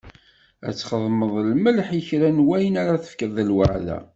[0.67, 3.99] Ad txedmeḍ lmelḥ i kra n wayen ara tefkeḍ d lweɛda.